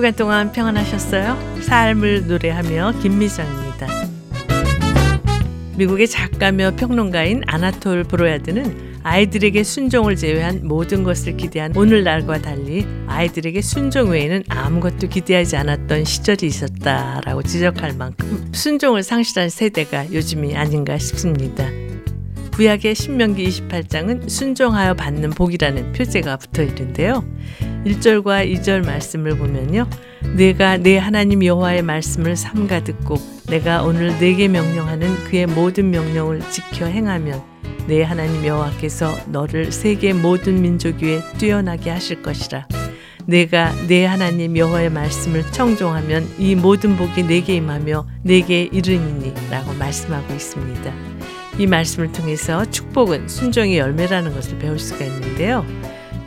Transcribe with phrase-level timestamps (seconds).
[0.00, 1.60] 주간 동안 평안하셨어요?
[1.60, 3.86] 삶을 노래하며 김미정입니다.
[5.76, 14.12] 미국의 작가며 평론가인 아나톨 브로야드는 아이들에게 순종을 제외한 모든 것을 기대한 오늘날과 달리 아이들에게 순종
[14.12, 21.68] 외에는 아무것도 기대하지 않았던 시절이 있었다라고 지적할 만큼 순종을 상실한 세대가 요즘이 아닌가 싶습니다.
[22.54, 27.22] 구약의 신명기 28장은 순종하여 받는 복이라는 표제가 붙어 있는데요.
[27.84, 29.86] 1절과 2절 말씀을 보면요.
[30.36, 33.16] 내가 내 하나님 여호와의 말씀을 삼가 듣고
[33.48, 37.42] 내가 오늘 내게 명령하는 그의 모든 명령을 지켜 행하면
[37.86, 42.68] 내 하나님 여호와께서 너를 세계 모든 민족 위에 뛰어나게 하실 것이라.
[43.26, 50.92] 내가 내 하나님 여호와의 말씀을 청종하면 이 모든 복이 내게 임하며 내게 이르니라고 말씀하고 있습니다.
[51.58, 55.64] 이 말씀을 통해서 축복은 순종의 열매라는 것을 배울 수가 있는데요.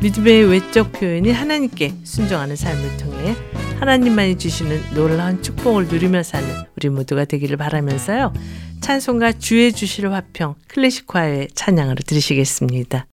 [0.03, 3.37] 믿음의 외적 표현이 하나님께 순종하는 삶을 통해
[3.79, 6.45] 하나님만이 주시는 놀라운 축복을 누리며 사는
[6.75, 8.33] 우리 모두가 되기를 바라면서요.
[8.81, 13.07] 찬송가 주의 주실 화평 클래식 화의 찬양으로 들으시겠습니다.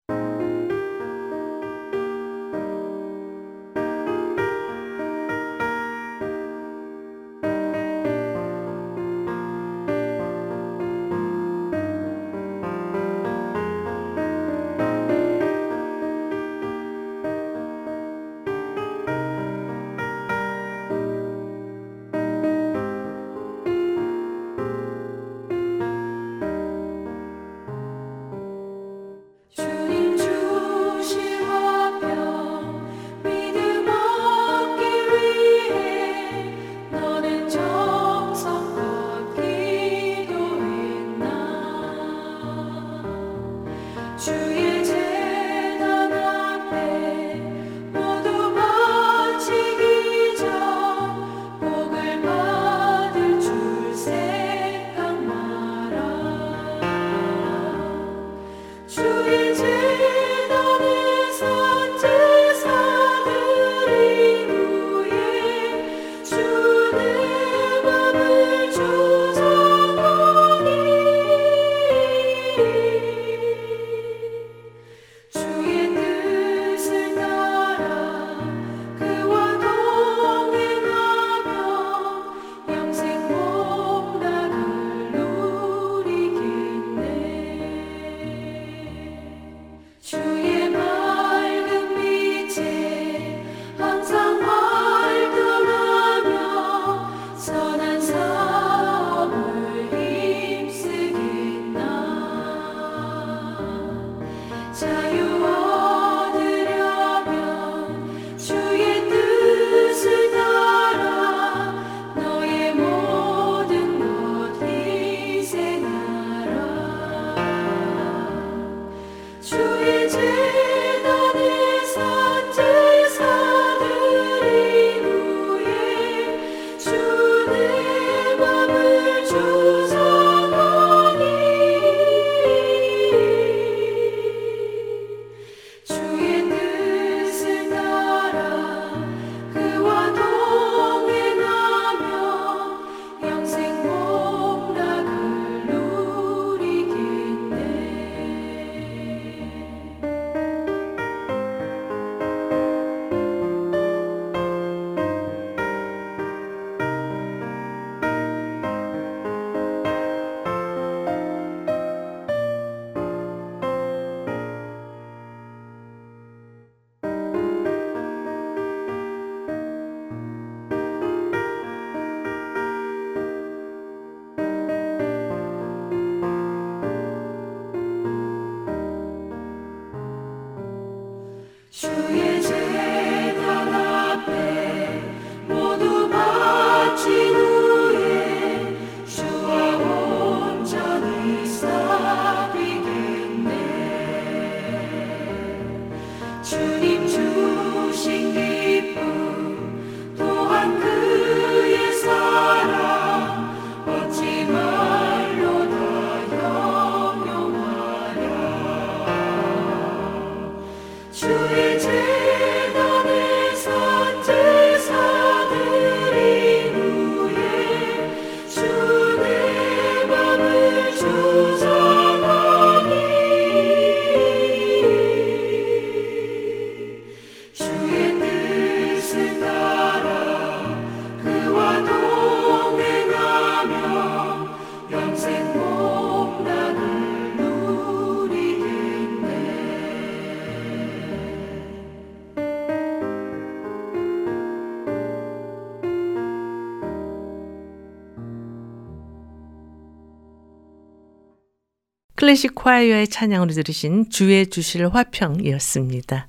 [252.28, 256.28] 클래식 콰이어의 찬양으로 들으신 주의 주실 화평이었습니다.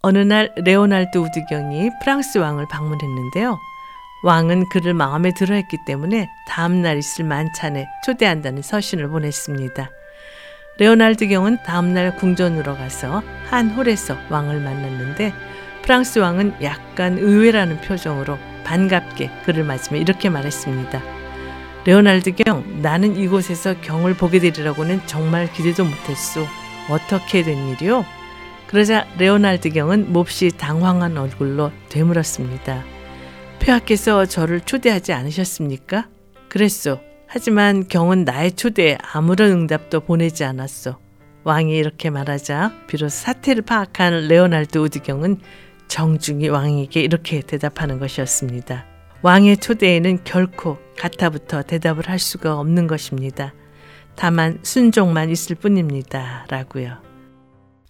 [0.00, 3.58] 어느 날 레오날드 우드경이 프랑스 왕을 방문했는데요.
[4.24, 9.90] 왕은 그를 마음에 들어 했기 때문에 다음 날 있을 만찬에 초대한다는 서신을 보냈습니다.
[10.78, 15.34] 레오날드 경은 다음 날 궁전으로 가서 한 홀에서 왕을 만났는데
[15.82, 21.15] 프랑스 왕은 약간 의외라는 표정으로 반갑게 그를 맞으며 이렇게 말했습니다.
[21.86, 26.44] 레오날드 경, 나는 이곳에서 경을 보게 되리라고는 정말 기대도 못했소.
[26.90, 28.04] 어떻게 된 일이요?
[28.66, 32.82] 그러자 레오날드 경은 몹시 당황한 얼굴로 되물었습니다.
[33.60, 36.08] 폐하께서 저를 초대하지 않으셨습니까?
[36.48, 36.98] 그랬소.
[37.28, 40.96] 하지만 경은 나의 초대에 아무런 응답도 보내지 않았소.
[41.44, 45.38] 왕이 이렇게 말하자 비로소 사태를 파악한 레오날드 우드경은
[45.86, 48.95] 정중히 왕에게 이렇게 대답하는 것이었습니다.
[49.22, 53.54] 왕의 초대에는 결코 가타부터 대답을 할 수가 없는 것입니다.
[54.14, 56.46] 다만 순종만 있을 뿐입니다.
[56.48, 56.98] 라고요.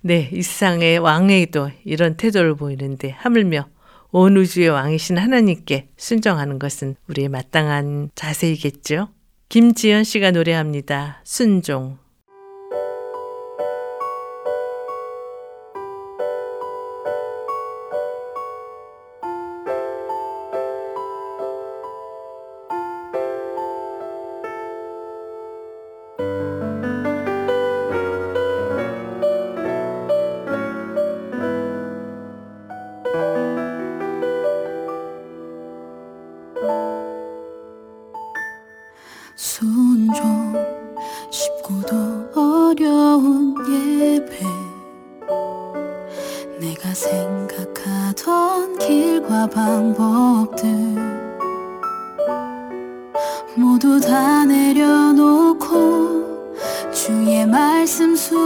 [0.03, 3.67] 네, 이 세상의 왕에도 이런 태도를 보이는데 하물며
[4.13, 9.09] 온 우주의 왕이신 하나님께 순종하는 것은 우리의 마땅한 자세이겠죠.
[9.49, 11.21] 김지연 씨가 노래합니다.
[11.25, 11.99] 순종.
[57.87, 58.46] resim su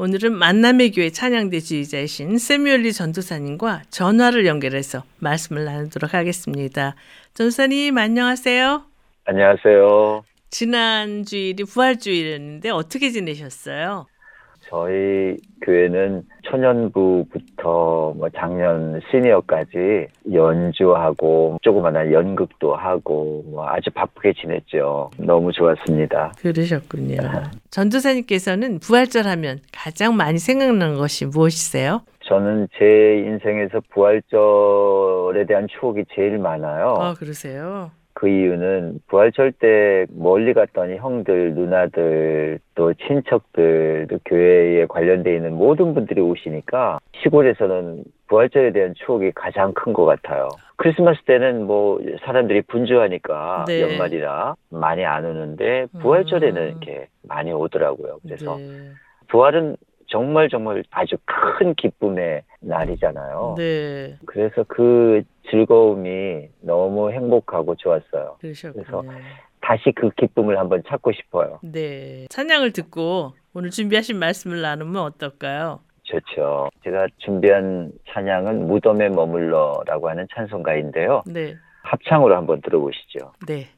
[0.00, 6.94] 오늘은 만남의 교회 찬양대 지휘자이신 세뮤얼리 전도사님과 전화를 연결해서 말씀을 나누도록 하겠습니다.
[7.34, 8.84] 전도사님 안녕하세요.
[9.24, 10.22] 안녕하세요.
[10.50, 14.06] 지난 주일이 부활주일이었는데 어떻게 지내셨어요?
[14.68, 25.10] 저희 교회는 초년부부터 뭐 작년 시니어까지 연주하고 조그마한 연극도 하고 뭐 아주 바쁘게 지냈죠.
[25.18, 26.32] 너무 좋았습니다.
[26.38, 27.16] 그러셨군요.
[27.70, 32.02] 전도사님께서는 부활절 하면 가장 많이 생각나는 것이 무엇이세요?
[32.26, 32.84] 저는 제
[33.26, 36.96] 인생에서 부활절에 대한 추억이 제일 많아요.
[37.00, 37.90] 아, 그러세요?
[38.18, 45.94] 그 이유는 부활절 때 멀리 갔던 형들, 누나들, 또 친척들, 또 교회에 관련돼 있는 모든
[45.94, 50.48] 분들이 오시니까 시골에서는 부활절에 대한 추억이 가장 큰 것 같아요.
[50.78, 53.82] 크리스마스 때는 뭐 사람들이 분주하니까 네.
[53.82, 56.68] 연말이라 많이 안 오는데 부활절에는 음.
[56.68, 58.18] 이렇게 많이 오더라고요.
[58.24, 58.90] 그래서 네.
[59.28, 59.76] 부활은
[60.08, 63.54] 정말 정말 아주 큰 기쁨의 날이잖아요.
[63.58, 64.16] 네.
[64.26, 68.36] 그래서 그 즐거움이 너무 행복하고 좋았어요.
[68.40, 69.02] 그러셨군요.
[69.60, 71.58] 다시 그 기쁨을 한번 찾고 싶어요.
[71.62, 72.26] 네.
[72.30, 75.80] 찬양을 듣고 오늘 준비하신 말씀을 나누면 어떨까요?
[76.04, 76.70] 좋죠.
[76.84, 81.22] 제가 준비한 찬양은 무덤에 머물러라고 하는 찬송가인데요.
[81.26, 81.54] 네.
[81.82, 83.32] 합창으로 한번 들어보시죠.
[83.46, 83.68] 네.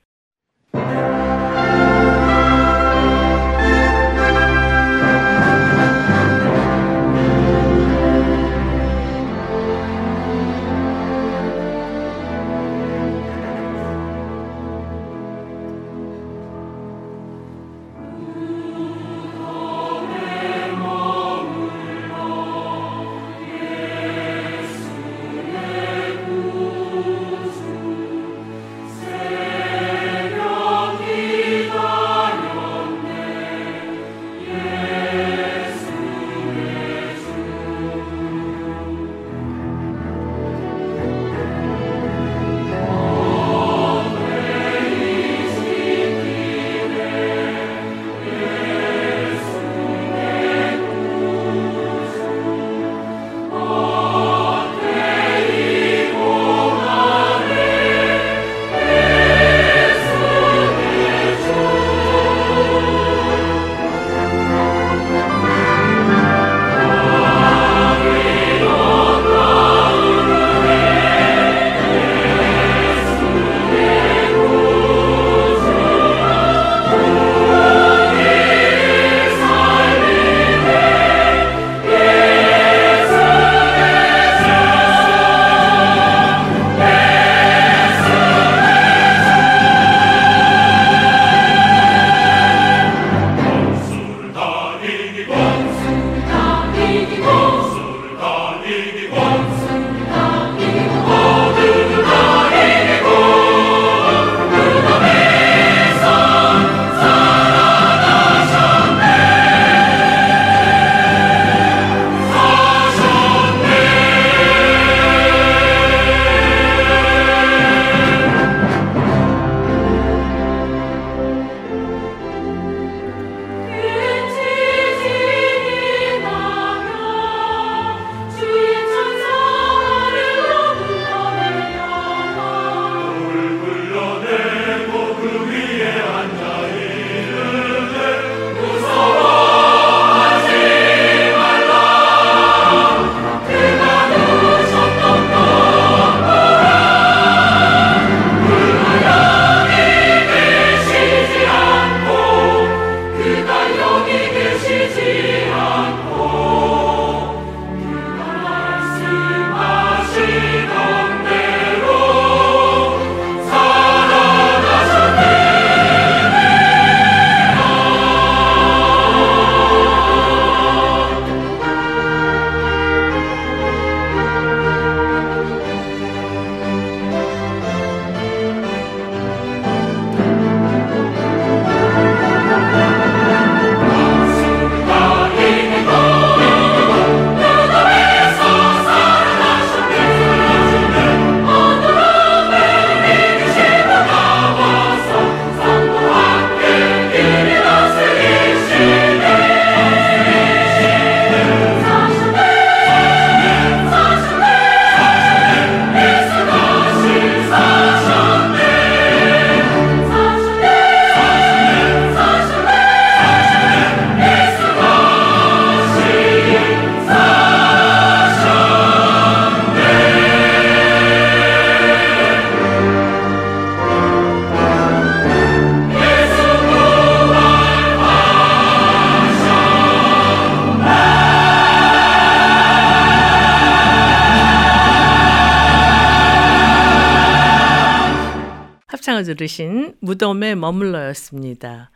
[239.34, 241.90] 들으신 무덤에 머물러였습니다.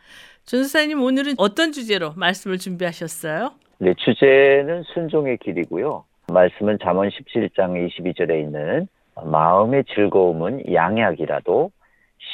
[0.45, 3.51] 전사님 오늘은 어떤 주제로 말씀을 준비하셨어요?
[3.79, 6.05] 네, 주제는 순종의 길이고요.
[6.31, 8.87] 말씀은 잠언 17장 22절에 있는
[9.21, 11.71] 마음의 즐거움은 양약이라도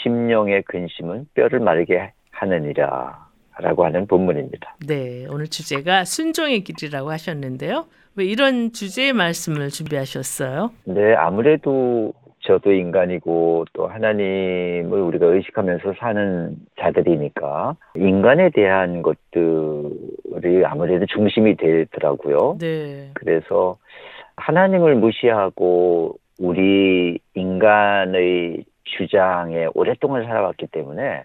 [0.04, 3.28] 심령의 근심은 뼈를 마르게 하느니라
[3.58, 4.76] 라고 하는 본문입니다.
[4.88, 7.88] 네, 오늘 주제가 순종의 길이라고 하셨는데요.
[8.16, 10.72] 왜 이런 주제의 말씀을 준비하셨어요?
[10.86, 21.56] 네, 아무래도 저도 인간이고 또 하나님을 우리가 의식하면서 사는 자들이니까 인간에 대한 것들이 아무래도 중심이
[21.56, 22.58] 되더라고요.
[22.60, 23.12] 네.
[23.14, 23.78] 그래서
[24.38, 31.24] 하나님을 무시하고 우리 인간의 주장에 오랫동안 살아왔기 때문에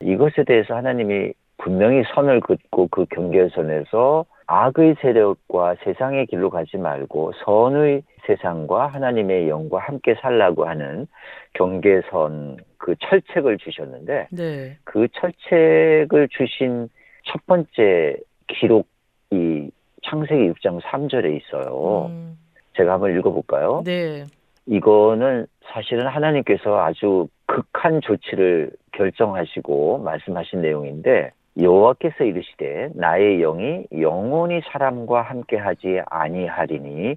[0.00, 8.02] 이것에 대해서 하나님이 분명히 선을 긋고 그 경계선에서 악의 세력과 세상의 길로 가지 말고 선의
[8.28, 11.06] 세상과 하나님의 영과 함께 살라고 하는
[11.54, 14.76] 경계선 그 철책을 주셨는데 네.
[14.84, 16.88] 그 철책을 주신
[17.24, 19.70] 첫 번째 기록이
[20.04, 22.06] 창세기 6장 3절에 있어요.
[22.10, 22.38] 음,
[22.76, 23.82] 제가 한번 읽어볼까요?
[23.84, 24.24] 네.
[24.66, 35.22] 이거는 사실은 하나님께서 아주 극한 조치를 결정하시고 말씀하신 내용인데 여호와께서 이르시되 나의 영이 영원히 사람과
[35.22, 37.16] 함께하지 아니하리니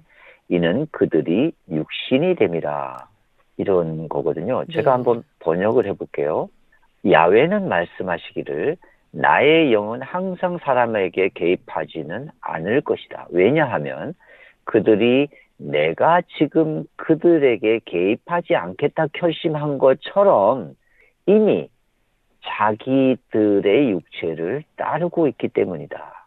[0.52, 3.08] 이는 그들이 육신이 됨이라
[3.56, 4.66] 이런 거거든요.
[4.66, 4.90] 제가 네.
[4.90, 6.50] 한번 번역을 해볼게요.
[7.10, 8.76] 야외는 말씀하시기를
[9.12, 13.28] 나의 영은 항상 사람에게 개입하지는 않을 것이다.
[13.30, 14.12] 왜냐하면
[14.64, 20.74] 그들이 내가 지금 그들에게 개입하지 않겠다 결심한 것처럼
[21.24, 21.70] 이미
[22.44, 26.26] 자기들의 육체를 따르고 있기 때문이다.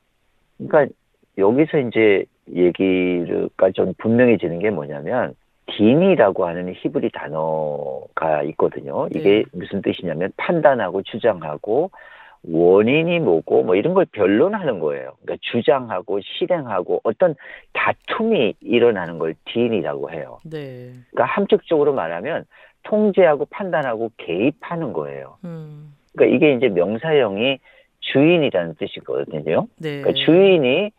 [0.58, 0.96] 그러니까
[1.38, 5.36] 여기서 이제 얘기가 좀 분명해지는 게 뭐냐면
[5.68, 9.08] 딘이라고 하는 히브리 단어가 있거든요.
[9.08, 9.46] 이게 네.
[9.52, 11.90] 무슨 뜻이냐면 판단하고 주장하고
[12.48, 15.14] 원인이 뭐고 뭐 이런 걸 변론하는 거예요.
[15.22, 17.36] 그러니까 주장하고 실행하고 어떤
[17.74, 20.40] 다툼이 일어나는 걸 딘이라고 해요.
[20.44, 20.92] 네.
[21.12, 22.46] 그러니까 함축적으로 말하면
[22.84, 25.38] 통제하고 판단하고 개입하는 거예요.
[25.44, 27.58] 음, 그러니까 이게 이제 명사형이
[28.00, 29.68] 주인이라는 뜻이거든요.
[29.78, 30.02] 네.
[30.02, 30.92] 그러니까 주인이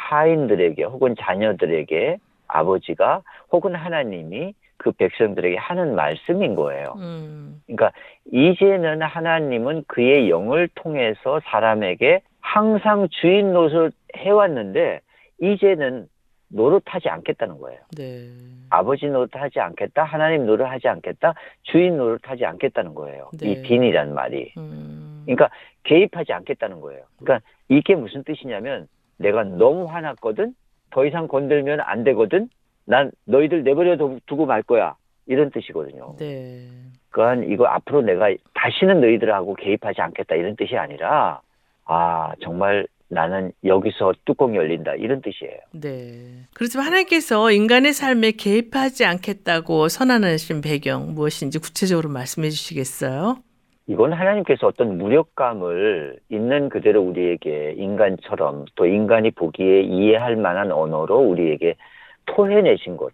[0.00, 6.94] 하인들에게 혹은 자녀들에게 아버지가 혹은 하나님이 그 백성들에게 하는 말씀인 거예요.
[6.96, 7.92] 음, 그러니까
[8.32, 15.00] 이제는 하나님은 그의 영을 통해서 사람에게 항상 주인 노릇을 해왔는데
[15.42, 16.08] 이제는
[16.48, 17.78] 노릇하지 않겠다는 거예요.
[17.96, 18.26] 네.
[18.70, 23.30] 아버지 노릇하지 않겠다, 하나님 노릇하지 않겠다, 주인 노릇하지 않겠다는 거예요.
[23.38, 23.50] 네.
[23.50, 24.52] 이 딘이란 말이.
[24.56, 25.50] 음, 그러니까
[25.84, 27.04] 개입하지 않겠다는 거예요.
[27.18, 28.88] 그러니까 이게 무슨 뜻이냐면
[29.20, 30.54] 내가 너무 화났거든,
[30.90, 32.48] 더 이상 건들면 안 되거든,
[32.86, 34.96] 난 너희들 내버려 두- 두고 말 거야.
[35.26, 36.16] 이런 뜻이거든요.
[36.18, 36.66] 네.
[37.10, 41.40] 그러니까 이거 앞으로 내가 다시는 너희들하고 개입하지 않겠다 이런 뜻이 아니라
[41.84, 45.58] 아 정말 나는 여기서 뚜껑이 열린다 이런 뜻이에요.
[45.72, 46.46] 네.
[46.54, 53.36] 그렇지만 하나님께서 인간의 삶에 개입하지 않겠다고 선언하신 배경 무엇인지 구체적으로 말씀해 주시겠어요?
[53.90, 61.74] 이건 하나님께서 어떤 무력감을 있는 그대로 우리에게 인간처럼 또 인간이 보기에 이해할 만한 언어로 우리에게
[62.26, 63.12] 토해내신 것.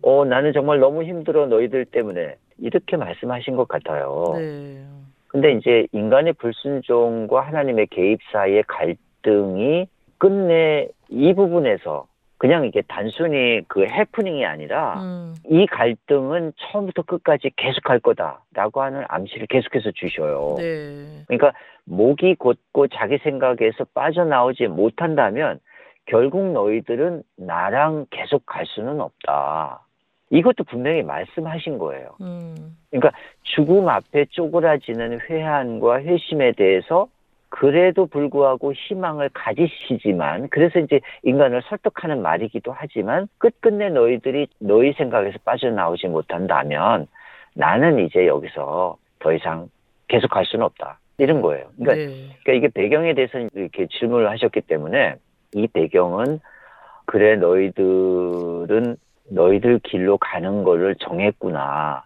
[0.00, 4.32] 어, 나는 정말 너무 힘들어 너희들 때문에 이렇게 말씀하신 것 같아요.
[4.38, 4.82] 네.
[5.28, 12.06] 근데 이제 인간의 불순종과 하나님의 개입 사이의 갈등이 끝내 이 부분에서
[12.44, 19.46] 그냥 이게 단순히 그 해프닝이 아니라 음, 이 갈등은 처음부터 끝까지 계속할 거다라고 하는 암시를
[19.46, 20.54] 계속해서 주셔요.
[20.58, 21.24] 네.
[21.26, 25.58] 그러니까 목이 곧고 자기 생각에서 빠져나오지 못한다면
[26.04, 29.80] 결국 너희들은 나랑 계속 갈 수는 없다.
[30.28, 32.14] 이것도 분명히 말씀하신 거예요.
[32.20, 37.08] 음, 그러니까 죽음 앞에 쪼그라지는 회한과 회심에 대해서
[37.56, 46.08] 그래도 불구하고 희망을 가지시지만 그래서 이제 인간을 설득하는 말이기도 하지만 끝끝내 너희들이 너희 생각에서 빠져나오지
[46.08, 47.06] 못한다면
[47.54, 49.68] 나는 이제 여기서 더 이상
[50.08, 50.98] 계속 갈 수는 없다.
[51.18, 51.66] 이런 거예요.
[51.78, 52.28] 그러니까, 네.
[52.42, 55.14] 그러니까 이게 배경에 대해서 이렇게 질문을 하셨기 때문에
[55.54, 56.40] 이 배경은
[57.06, 58.96] 그래 너희들은
[59.30, 62.02] 너희들 길로 가는 거를 정했구나.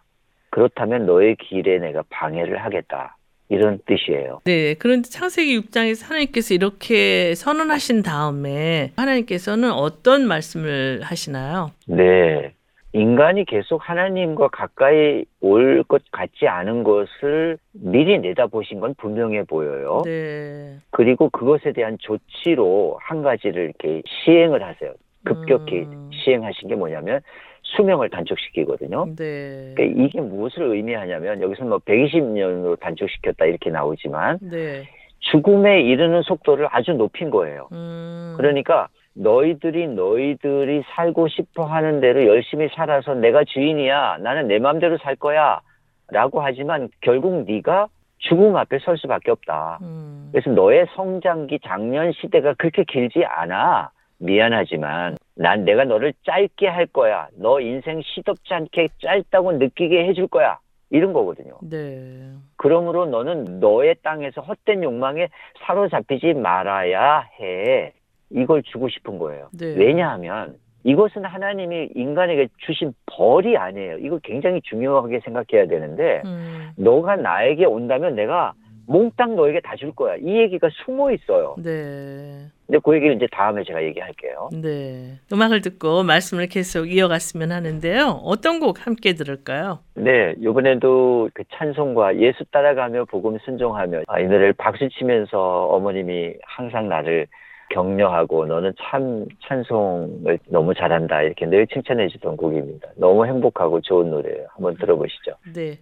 [0.50, 3.16] 그렇다면 너의 길에 내가 방해를 하겠다.
[3.50, 4.40] 이런 뜻이에요.
[4.44, 11.70] 네, 그런데 창세기 6장에서 하나님께서 이렇게 선언하신 다음에 하나님께서는 어떤 말씀을 하시나요?
[11.86, 12.52] 네.
[12.94, 20.02] 인간이 계속 하나님과 가까이 올 것 같지 않은 것을 미리 내다보신 건 분명해 보여요.
[20.04, 20.76] 네.
[20.90, 24.92] 그리고 그것에 대한 조치로 한 가지를 이렇게 시행을 하세요.
[25.24, 26.10] 급격히 음.
[26.12, 27.20] 시행하신 게 뭐냐면
[27.76, 29.14] 수명을 단축시키거든요.
[29.16, 29.72] 네.
[29.76, 34.84] 그러니까 이게 무엇을 의미하냐면 여기서 뭐 120년으로 단축시켰다 이렇게 나오지만 네.
[35.20, 37.68] 죽음에 이르는 속도를 아주 높인 거예요.
[37.72, 38.34] 음.
[38.36, 44.18] 그러니까 너희들이 너희들이 살고 싶어 하는 대로 열심히 살아서 내가 주인이야.
[44.20, 45.60] 나는 내 마음대로 살 거야.
[46.10, 49.78] 라고 하지만 결국 네가 죽음 앞에 설 수밖에 없다.
[49.82, 50.30] 음.
[50.32, 53.90] 그래서 너의 성장기 장년 시대가 그렇게 길지 않아.
[54.18, 57.28] 미안하지만 난 내가 너를 짧게 할 거야.
[57.36, 60.58] 너 인생 시덥지 않게 짧다고 느끼게 해줄 거야.
[60.90, 61.58] 이런 거거든요.
[61.62, 62.32] 네.
[62.56, 65.28] 그러므로 너는 너의 땅에서 헛된 욕망에
[65.66, 67.92] 사로잡히지 말아야 해.
[68.30, 69.48] 이걸 주고 싶은 거예요.
[69.58, 69.74] 네.
[69.76, 73.98] 왜냐하면 이것은 하나님이 인간에게 주신 벌이 아니에요.
[73.98, 76.70] 이거 굉장히 중요하게 생각해야 되는데 음.
[76.76, 78.54] 너가 나에게 온다면 내가
[78.88, 80.16] 몽땅 너에게 다 줄 거야.
[80.16, 81.54] 이 얘기가 숨어 있어요.
[81.62, 82.46] 네.
[82.66, 84.48] 근데 그 얘기는 이제 다음에 제가 얘기할게요.
[84.52, 85.18] 네.
[85.32, 88.20] 음악을 듣고 말씀을 계속 이어갔으면 하는데요.
[88.24, 89.78] 어떤 곡 함께 들을까요?
[89.94, 96.88] 네, 이번에도 그 찬송과 예수 따라가며 복음 순종하며 아, 이 노래를 박수 치면서 어머님이 항상
[96.88, 97.26] 나를
[97.70, 102.88] 격려하고 너는 참 찬송을 너무 잘한다 이렇게 늘 칭찬해 주던 곡입니다.
[102.96, 104.46] 너무 행복하고 좋은 노래예요.
[104.54, 105.32] 한번 들어보시죠.
[105.54, 105.76] 네.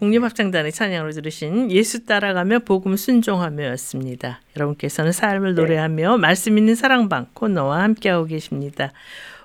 [0.00, 4.40] 국립합창단의 찬양으로 들으신 예수 따라가며 복음 순종하며였습니다.
[4.56, 5.60] 여러분께서는 삶을 네.
[5.60, 8.92] 노래하며 말씀 있는 사랑방 코너와 함께하고 계십니다.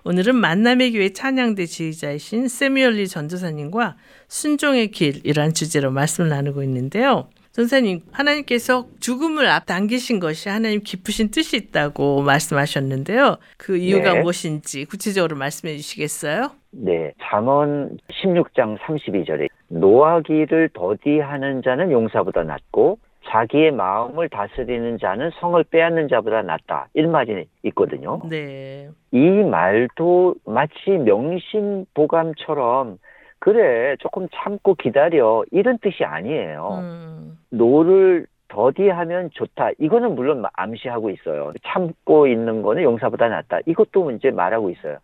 [0.05, 3.97] 오늘은 만남의 교회 찬양대 지휘자이신 세미얼리 전도사님과
[4.29, 7.27] 순종의 길이란 주제로 말씀을 나누고 있는데요.
[7.51, 13.37] 전사님, 하나님께서 죽음을 앞당기신 것이 하나님 깊으신 뜻이 있다고 말씀하셨는데요.
[13.57, 14.21] 그 이유가 네.
[14.21, 16.51] 무엇인지 구체적으로 말씀해 주시겠어요?
[16.71, 26.07] 네, 잠언 16장 32절에 노하기를 더디하는 자는 용사보다 낫고 자기의 마음을 다스리는 자는 성을 빼앗는
[26.07, 26.87] 자보다 낫다.
[26.93, 28.21] 이런 말이 있거든요.
[28.29, 28.89] 네.
[29.11, 32.99] 이 말도 마치 명심보감처럼
[33.39, 36.79] 그래 조금 참고 기다려 이런 뜻이 아니에요.
[36.81, 39.71] 음, 노를 더디하면 좋다.
[39.79, 41.51] 이거는 물론 암시하고 있어요.
[41.63, 43.59] 참고 있는 거는 용사보다 낫다.
[43.65, 44.97] 이것도 이제 말하고 있어요.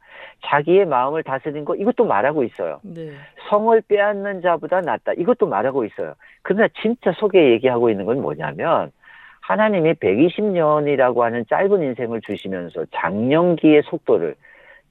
[0.46, 2.80] 자기의 마음을 다스리는 거 이것도 말하고 있어요.
[2.84, 3.12] 네.
[3.50, 5.14] 성을 빼앗는 자보다 낫다.
[5.14, 6.14] 이것도 말하고 있어요.
[6.42, 8.92] 그러나 진짜 속에 얘기하고 있는 건 뭐냐면
[9.42, 14.36] 하나님이 120년이라고 하는 짧은 인생을 주시면서 장년기의 속도를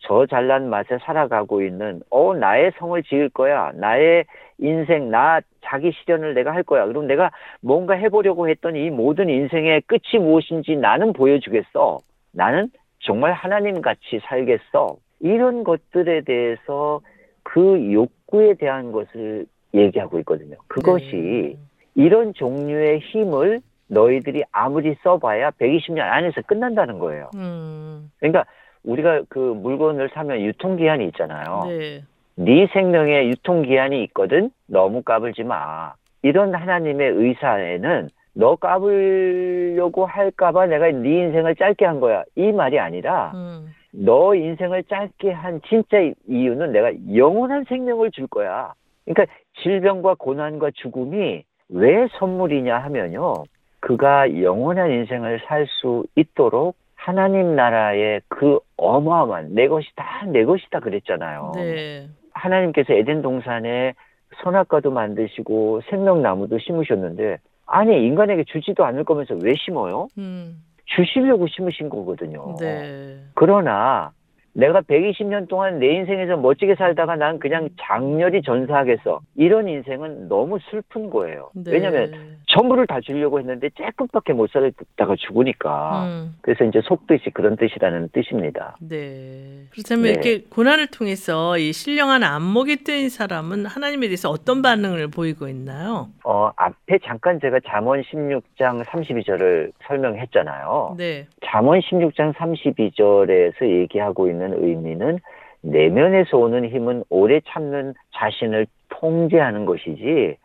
[0.01, 4.25] 저 잘난 맛에 살아가고 있는 어 나의 성을 지을 거야 나의
[4.59, 9.83] 인생 나 자기 실현을 내가 할 거야 그럼 내가 뭔가 해보려고 했던 이 모든 인생의
[9.83, 11.99] 끝이 무엇인지 나는 보여주겠어
[12.33, 17.01] 나는 정말 하나님 같이 살겠어 이런 것들에 대해서
[17.43, 21.57] 그 욕구에 대한 것을 얘기하고 있거든요 그것이
[21.95, 28.45] 이런 종류의 힘을 너희들이 아무리 써봐야 120년 안에서 끝난다는 거예요 음, 그러니까
[28.85, 31.65] 우리가 그 물건을 사면 유통기한이 있잖아요.
[31.69, 32.03] 네.
[32.37, 34.51] 네 생명에 유통기한이 있거든.
[34.67, 35.93] 너무 까불지 마.
[36.23, 42.23] 이런 하나님의 의사에는 너 까불려고 할까봐 내가 네 인생을 짧게 한 거야.
[42.37, 45.99] 이 말이 아니라 음, 너 인생을 짧게 한 진짜
[46.29, 48.73] 이유는 내가 영원한 생명을 줄 거야.
[49.05, 53.45] 그러니까 질병과 고난과 죽음이 왜 선물이냐 하면요.
[53.81, 60.81] 그가 영원한 인생을 살 수 있도록 하나님 나라의 그 어마어마한 내 것이 다, 내 것이다
[60.81, 61.53] 그랬잖아요.
[61.57, 62.07] 네.
[62.35, 63.95] 하나님께서 에덴 동산에
[64.43, 70.09] 선악과도 만드시고 생명나무도 심으셨는데 아니 인간에게 주지도 않을 거면서 왜 심어요?
[70.19, 70.63] 음,
[70.95, 72.57] 주시려고 심으신 거거든요.
[72.59, 73.21] 네.
[73.35, 74.13] 그러나
[74.53, 79.21] 내가 120년 동안 내 인생에서 멋지게 살다가 난 그냥 장렬히 전사하겠어.
[79.37, 81.51] 이런 인생은 너무 슬픈 거예요.
[81.55, 81.71] 네.
[81.73, 86.05] 왜냐하면 전부를 다 주려고 했는데 조금밖에 못 살다가 죽으니까.
[86.05, 88.77] 음, 그래서 이제 속뜻이 그런 뜻이라는 뜻입니다.
[88.81, 89.67] 네.
[89.71, 90.11] 그렇다면 네.
[90.11, 96.09] 이렇게 고난을 통해서 이 신령한 안목이 뜨인 사람은 하나님에 대해서 어떤 반응을 보이고 있나요?
[96.25, 100.97] 어, 앞에 잠깐 제가 잠언 16장 32절을 설명했잖아요.
[100.99, 101.27] 네.
[101.47, 105.19] 잠언 16장 32절에서 얘기하고 있는 의미는
[105.63, 110.37] 내면에서 오는 힘은 오래 참는 자신을 통제하는 것이지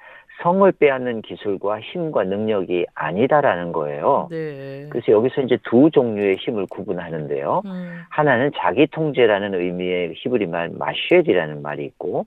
[0.42, 4.28] 성을 빼앗는 기술과 힘과 능력이 아니다라는 거예요.
[4.30, 4.88] 네.
[4.90, 7.62] 그래서 여기서 이제 두 종류의 힘을 구분하는데요.
[7.66, 12.26] 음, 하나는 자기 통제라는 의미의 히브리 말 마쉐리라는 말이 있고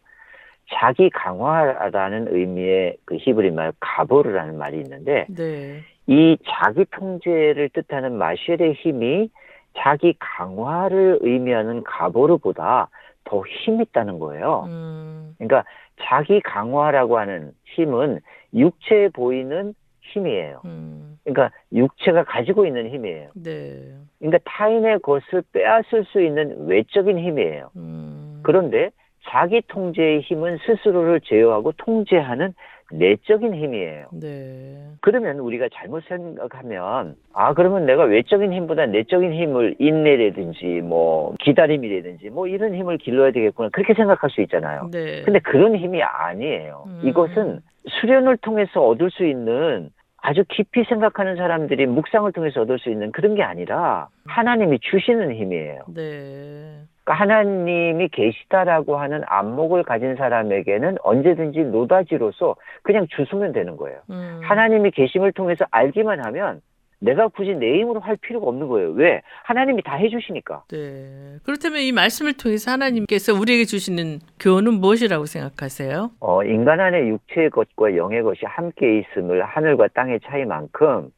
[0.73, 5.81] 자기 강화라는 의미의 그 히브리 말 가보르라는 말이 있는데 네.
[6.07, 9.31] 이 자기 통제를 뜻하는 마쉘의 힘이
[9.79, 12.89] 자기 강화를 의미하는 가보르보다
[13.25, 14.65] 더 힘있다는 거예요.
[14.69, 15.65] 음, 그러니까
[16.01, 18.21] 자기 강화라고 하는 힘은
[18.55, 20.63] 육체에 보이는 힘이에요.
[20.65, 23.31] 음, 그러니까 육체가 가지고 있는 힘이에요.
[23.35, 23.95] 네.
[24.19, 27.71] 그러니까 타인의 것을 빼앗을 수 있는 외적인 힘이에요.
[27.77, 28.91] 음, 그런데
[29.29, 32.55] 자기 통제의 힘은 스스로를 제어하고 통제하는
[32.93, 34.07] 내적인 힘이에요.
[34.13, 34.89] 네.
[35.01, 42.47] 그러면 우리가 잘못 생각하면 아 그러면 내가 외적인 힘보다 내적인 힘을 인내라든지 뭐 기다림이라든지 뭐
[42.47, 44.89] 이런 힘을 길러야 되겠구나 그렇게 생각할 수 있잖아요.
[44.91, 45.23] 네.
[45.23, 46.85] 근데 그런 힘이 아니에요.
[46.87, 47.01] 음.
[47.05, 47.61] 이것은
[48.01, 53.35] 수련을 통해서 얻을 수 있는 아주 깊이 생각하는 사람들이 묵상을 통해서 얻을 수 있는 그런
[53.35, 55.83] 게 아니라 하나님이 주시는 힘이에요.
[55.95, 56.83] 네.
[57.09, 63.99] 그러니까 하나님이 계시다라고 하는 안목을 가진 사람에게는 언제든지 노다지로서 그냥 주수면 되는 거예요.
[64.11, 66.61] 음, 하나님이 계심을 통해서 알기만 하면
[67.01, 68.91] 내가 굳이 내 힘으로 할 필요가 없는 거예요.
[68.91, 69.23] 왜?
[69.45, 70.65] 하나님이 다 해주시니까.
[70.71, 71.39] 네.
[71.45, 76.11] 그렇다면 이 말씀을 통해서 하나님께서 우리에게 주시는 교훈은 무엇이라고 생각하세요?
[76.21, 81.11] 어, 인간 안에 육체의 것과 영의 것이 함께 있음을 하늘과 땅의 차이만큼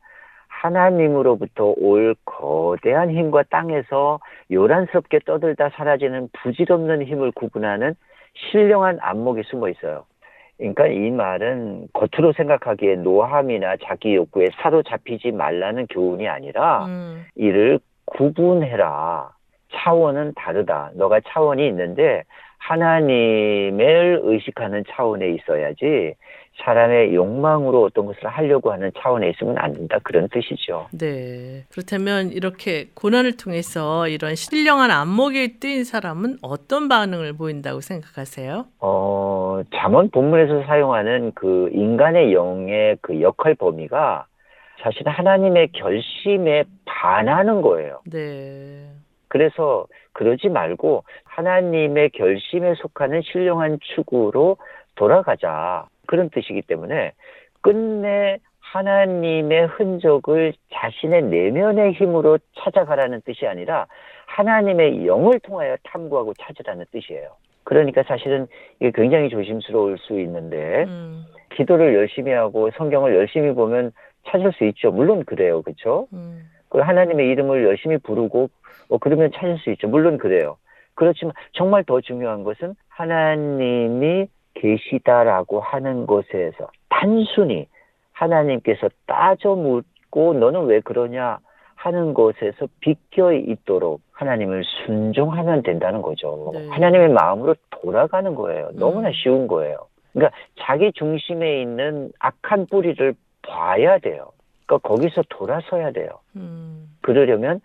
[0.60, 4.20] 하나님으로부터 올 거대한 힘과 땅에서
[4.50, 7.94] 요란스럽게 떠들다 사라지는 부질없는 힘을 구분하는
[8.34, 10.04] 신령한 안목이 숨어 있어요.
[10.58, 19.30] 그러니까 이 말은 겉으로 생각하기에 노함이나 자기 욕구에 사로잡히지 말라는 교훈이 아니라 음, 이를 구분해라.
[19.72, 20.90] 차원은 다르다.
[20.94, 22.24] 너가 차원이 있는데
[22.58, 26.14] 하나님을 의식하는 차원에 있어야지
[26.62, 30.88] 사람의 욕망으로 어떤 것을 하려고 하는 차원에 있으면 안 된다 그런 뜻이죠.
[30.92, 31.64] 네.
[31.70, 38.66] 그렇다면 이렇게 고난을 통해서 이런 신령한 안목에 뜨인 사람은 어떤 반응을 보인다고 생각하세요?
[38.80, 44.26] 어, 잠언 본문에서 사용하는 그 인간의 영의 그 역할 범위가
[44.82, 48.00] 사실 하나님의 결심에 반하는 거예요.
[48.10, 48.88] 네.
[49.28, 54.56] 그래서 그러지 말고 하나님의 결심에 속하는 신령한 추구로
[54.96, 55.86] 돌아가자.
[56.10, 57.12] 그런 뜻이기 때문에
[57.60, 63.86] 끝내 하나님의 흔적을 자신의 내면의 힘으로 찾아가라는 뜻이 아니라
[64.26, 67.28] 하나님의 영을 통하여 탐구하고 찾으라는 뜻이에요.
[67.62, 68.48] 그러니까 사실은
[68.80, 73.92] 이게 굉장히 조심스러울 수 있는데 음, 기도를 열심히 하고 성경을 열심히 보면
[74.26, 74.90] 찾을 수 있죠.
[74.90, 75.62] 물론 그래요.
[75.62, 76.08] 그렇죠?
[76.12, 78.50] 음, 그 하나님의 이름을 열심히 부르고
[78.88, 79.86] 어 그러면 찾을 수 있죠.
[79.86, 80.56] 물론 그래요.
[80.94, 87.66] 그렇지만 정말 더 중요한 것은 하나님이 계시다라고 하는 것에서 단순히
[88.12, 91.38] 하나님께서 따져 묻고 너는 왜 그러냐
[91.74, 96.50] 하는 것에서 비껴 있도록 하나님을 순종하면 된다는 거죠.
[96.52, 96.68] 네.
[96.68, 98.70] 하나님의 마음으로 돌아가는 거예요.
[98.74, 99.12] 너무나 음.
[99.14, 99.86] 쉬운 거예요.
[100.12, 104.30] 그러니까 자기 중심에 있는 악한 뿌리를 봐야 돼요.
[104.66, 106.10] 그러니까 거기서 돌아서야 돼요.
[106.36, 106.94] 음.
[107.00, 107.60] 그러려면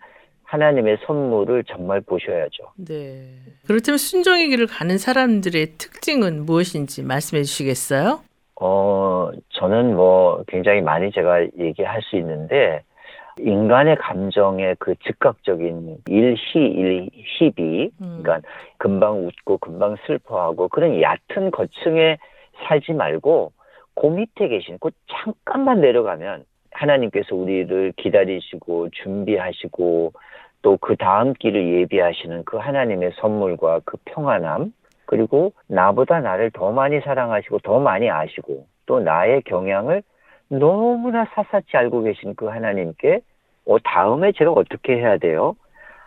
[0.46, 2.72] 하나님의 선물을 정말 보셔야죠.
[2.76, 3.28] 네.
[3.66, 8.20] 그렇다면 순종의 길을 가는 사람들의 특징은 무엇인지 말씀해 주시겠어요?
[8.60, 12.82] 어, 저는 뭐 굉장히 많이 제가 얘기할 수 있는데,
[13.38, 18.20] 인간의 감정의 그 즉각적인 일시, 일희비, 음.
[18.22, 18.40] 그러니까
[18.78, 22.16] 금방 웃고 금방 슬퍼하고 그런 얕은 거층에
[22.66, 23.52] 살지 말고,
[23.94, 26.44] 그 밑에 계신, 그 잠깐만 내려가면
[26.76, 30.12] 하나님께서 우리를 기다리시고 준비하시고
[30.62, 34.72] 또 그 다음 길을 예비하시는 그 하나님의 선물과 그 평안함,
[35.04, 40.02] 그리고 나보다 나를 더 많이 사랑하시고 더 많이 아시고 또 나의 경향을
[40.48, 43.20] 너무나 샅샅이 알고 계신 그 하나님께
[43.66, 45.54] 어, 다음에 제가 어떻게 해야 돼요?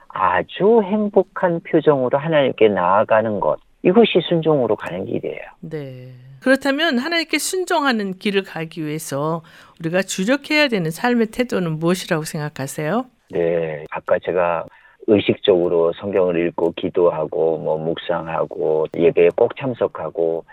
[0.09, 3.59] 아주 행복한 표정으로 하나님께 나아가는 것.
[3.83, 5.41] 이것이 순종으로 가는 길이에요.
[5.61, 6.09] 네.
[6.41, 9.41] 그렇다면 하나님께 순종하는 길을 가기 위해서
[9.79, 13.05] 우리가 주력해야 되는 삶의 태도는 무엇이라고 생각하세요?
[13.31, 13.85] 네.
[13.91, 14.65] 아까 제가
[15.07, 20.45] 의식적으로 성경을 읽고 기도하고 뭐 묵상하고 예배에 꼭 참석하고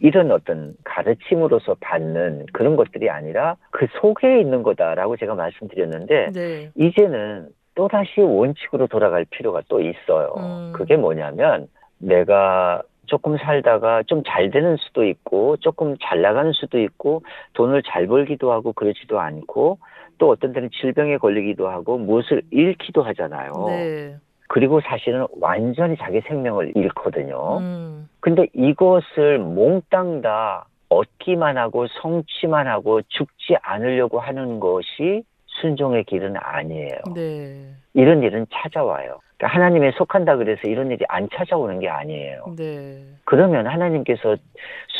[0.00, 6.70] 이런 어떤 가르침으로서 받는 그런 것들이 아니라 그 속에 있는 거다라고 제가 말씀드렸는데 네.
[6.74, 10.34] 이제는 또다시 원칙으로 돌아갈 필요가 또 있어요.
[10.36, 10.72] 음.
[10.74, 11.68] 그게 뭐냐면
[11.98, 17.22] 내가 조금 살다가 좀 잘 되는 수도 있고 조금 잘 나가는 수도 있고
[17.52, 19.78] 돈을 잘 벌기도 하고 그러지도 않고
[20.18, 23.52] 또 어떤 때는 질병에 걸리기도 하고 무엇을 잃기도 하잖아요.
[23.68, 24.16] 네.
[24.48, 27.58] 그리고 사실은 완전히 자기 생명을 잃거든요.
[27.58, 28.08] 음.
[28.20, 35.24] 근데 이것을 몽땅 다 얻기만 하고 성취만 하고 죽지 않으려고 하는 것이
[35.60, 36.98] 순종의 길은 아니에요.
[37.14, 37.70] 네.
[37.92, 39.20] 이런 일은 찾아와요.
[39.36, 42.54] 그러니까 하나님에 속한다 그래서 이런 일이 안 찾아오는 게 아니에요.
[42.56, 43.02] 네.
[43.24, 44.36] 그러면 하나님께서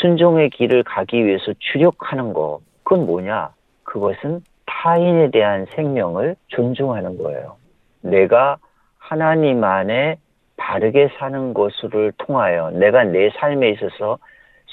[0.01, 3.51] 순종의 길을 가기 위해서 주력하는 거, 그건 뭐냐?
[3.85, 7.57] 그것은 타인에 대한 생명을 존중하는 거예요.
[8.01, 8.59] 내가
[8.99, 10.17] 하나님 안에
[10.57, 14.19] 바르게 사는 것을 통하여 내가 내 삶에 있어서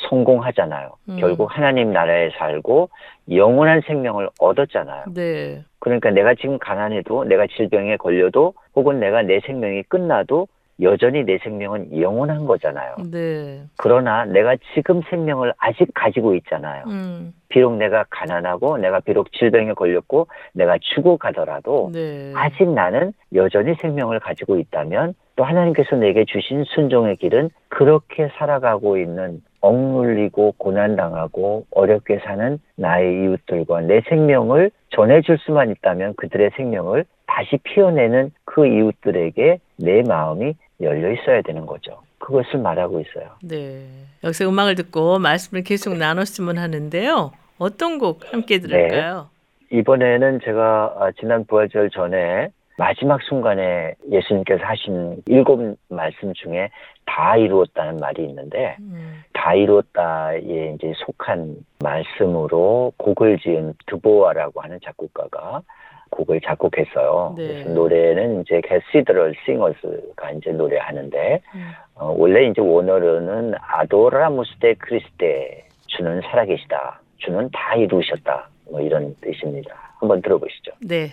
[0.10, 0.92] 성공하잖아요.
[1.10, 1.18] 음.
[1.20, 2.90] 결국 하나님 나라에 살고
[3.30, 5.06] 영원한 생명을 얻었잖아요.
[5.14, 5.64] 네.
[5.80, 10.48] 그러니까 내가 지금 가난해도 내가 질병에 걸려도 혹은 내가 내 생명이 끝나도
[10.82, 12.96] 여전히 내 생명은 영원한 거잖아요.
[13.12, 13.62] 네.
[13.78, 16.86] 그러나 내가 지금 생명을 아직 가지고 있잖아요.
[16.88, 17.34] 음.
[17.50, 22.32] 비록 내가 가난하고 내가 비록 질병에 걸렸고 내가 죽어가더라도 네.
[22.36, 29.42] 아직 나는 여전히 생명을 가지고 있다면 또 하나님께서 내게 주신 순종의 길은 그렇게 살아가고 있는
[29.62, 38.32] 억눌리고 고난당하고 어렵게 사는 나의 이웃들과 내 생명을 전해줄 수만 있다면 그들의 생명을 다시 피워내는
[38.44, 42.02] 그 이웃들에게 내 마음이 열려 있어야 되는 거죠.
[42.20, 43.30] 그것을 말하고 있어요.
[43.42, 43.86] 네.
[44.24, 47.32] 여기서 음악을 듣고 말씀을 계속 나눴으면 하는데요.
[47.58, 49.30] 어떤 곡 함께 들을까요?
[49.72, 52.50] 이번에는 제가 아, 지난 부활절 전에
[52.82, 56.72] 마지막 순간에 예수님께서 하신 일곱 말씀 중에
[57.06, 59.24] 다 이루었다는 말이 있는데 음.
[59.34, 65.62] 다 이루었다에 이제 속한 말씀으로 곡을 지은 드보아라고 하는 작곡가가
[66.10, 67.36] 곡을 작곡했어요.
[67.38, 67.48] 네.
[67.48, 71.72] 그래서 노래는 이제 캐시드럴 싱어스가 이제 노래하는데 음.
[71.94, 77.00] 어, 원래 이제 원어로는 아도라무스테 크리스테 주는 살아계시다.
[77.18, 78.50] 주는 다 이루셨다.
[78.72, 79.76] 뭐 이런 뜻입니다.
[80.00, 80.72] 한번 들어보시죠.
[80.82, 81.12] 네.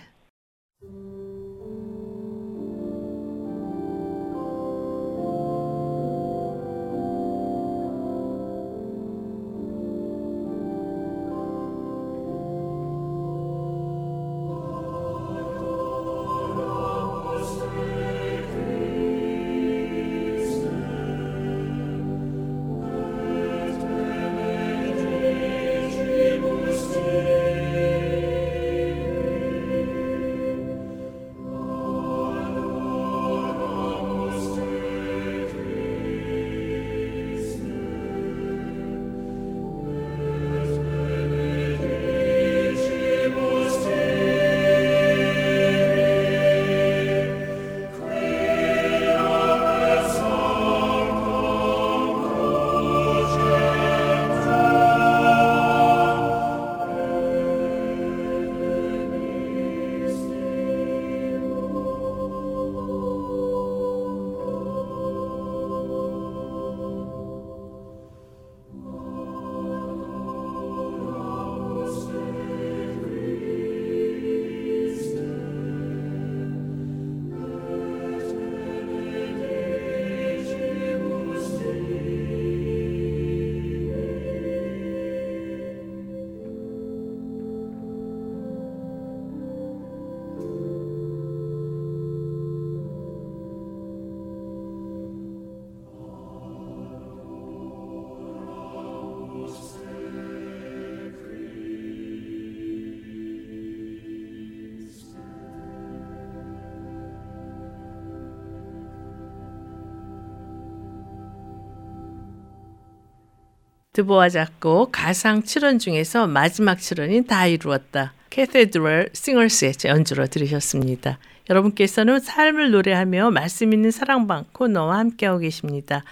[113.98, 118.12] 드보아 작곡 가상 7원 중에서 마지막 7원이 다 이루었다.
[118.30, 121.18] 캐세드럴 싱어스의 연주로 들으셨습니다.
[121.50, 126.04] 여러분께서는 삶을 노래하며 말씀 있는 사랑방 코너와 함께하고 계십니다.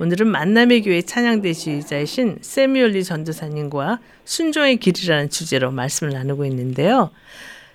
[0.00, 7.10] 오늘은 만남의 교회 찬양대 지휘자이신 세미올리 전도사님과 순종의 길이라는 주제로 말씀을 나누고 있는데요.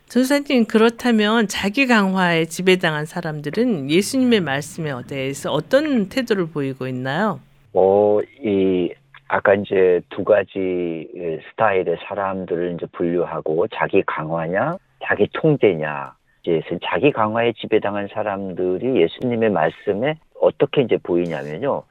[0.10, 7.40] 전도사님 그렇다면 자기 강화에 지배당한 사람들은 예수님의 말씀에 대해서 어떤 태도를 보이고 있나요?
[7.72, 8.90] 어, 이
[9.34, 11.10] 아까 이제 두 가지
[11.50, 16.14] 스타일의 사람들을 이제 분류하고 자기 강화냐, 자기 통제냐.
[16.44, 21.82] 이제 자기 강화에 지배당한 사람들이 예수님의 말씀에 어떻게 이제 보이냐면요.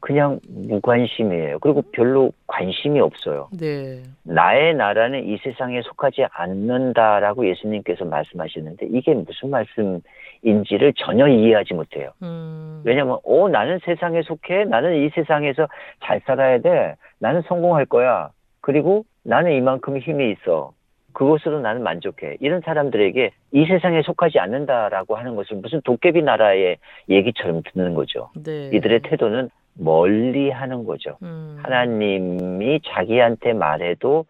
[0.00, 1.58] 그냥 무관심이에요.
[1.58, 3.48] 그리고 별로 관심이 없어요.
[3.60, 4.02] 네.
[4.22, 10.00] 나의 나라는 이 세상에 속하지 않는다라고 예수님께서 말씀하시는데 이게 무슨 말씀
[10.42, 12.10] 인지를 전혀 이해하지 못해요.
[12.22, 12.82] 음.
[12.84, 15.68] 왜냐하면 오 나는 세상에 속해 나는 이 세상에서
[16.04, 18.30] 잘 살아야 돼 나는 성공할 거야
[18.60, 20.72] 그리고 나는 이만큼 힘이 있어
[21.16, 22.36] 그것으로 나는 만족해.
[22.40, 26.76] 이런 사람들에게 이 세상에 속하지 않는다라고 하는 것을 무슨 도깨비 나라의
[27.08, 28.28] 얘기처럼 듣는 거죠.
[28.44, 28.68] 네.
[28.74, 31.16] 이들의 태도는 멀리 하는 거죠.
[31.22, 31.58] 음.
[31.62, 34.26] 하나님이 자기한테 말해도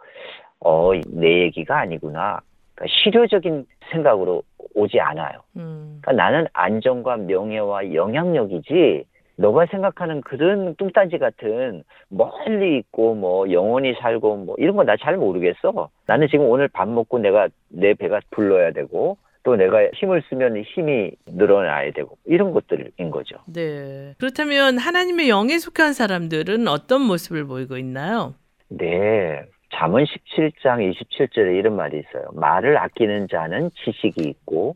[0.60, 2.40] 어, 내 얘기가 아니구나.
[2.76, 4.42] 그러니까 실효적인 생각으로
[4.74, 5.40] 오지 않아요.
[5.56, 5.98] 음.
[6.02, 9.04] 그러니까 나는 안정과 명예와 영향력이지
[9.38, 15.16] 너가 생각하는 그런 뚱딴지 같은 멀리 있고 뭐 영원히 살고 뭐 이런 거 나 잘
[15.16, 15.90] 모르겠어.
[16.06, 21.12] 나는 지금 오늘 밥 먹고 내가 내 배가 불러야 되고 또 내가 힘을 쓰면 힘이
[21.26, 23.36] 늘어나야 되고 이런 것들인 거죠.
[23.46, 24.14] 네.
[24.18, 28.34] 그렇다면 하나님의 영에 속한 사람들은 어떤 모습을 보이고 있나요?
[28.68, 29.42] 네.
[29.76, 32.24] 잠언 17장 27절에 이런 말이 있어요.
[32.32, 34.74] 말을 아끼는 자는 지식이 있고